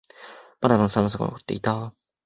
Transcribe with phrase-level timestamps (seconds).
[0.61, 1.93] まだまだ寒さが残っていた。